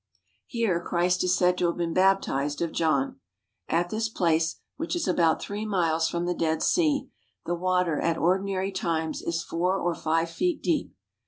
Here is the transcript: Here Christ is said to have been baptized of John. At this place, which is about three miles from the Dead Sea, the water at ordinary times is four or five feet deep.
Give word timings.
Here 0.47 0.81
Christ 0.83 1.23
is 1.25 1.37
said 1.37 1.59
to 1.59 1.67
have 1.67 1.77
been 1.77 1.93
baptized 1.93 2.59
of 2.63 2.71
John. 2.71 3.19
At 3.69 3.91
this 3.91 4.09
place, 4.09 4.55
which 4.75 4.95
is 4.95 5.07
about 5.07 5.39
three 5.39 5.63
miles 5.63 6.09
from 6.09 6.25
the 6.25 6.33
Dead 6.33 6.63
Sea, 6.63 7.11
the 7.45 7.53
water 7.53 7.99
at 7.99 8.17
ordinary 8.17 8.71
times 8.71 9.21
is 9.21 9.43
four 9.43 9.77
or 9.77 9.93
five 9.93 10.31
feet 10.31 10.63
deep. 10.63 10.95